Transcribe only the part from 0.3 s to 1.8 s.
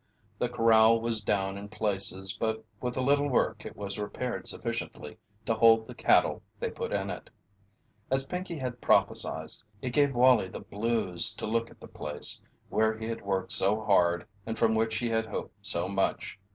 The corral was down in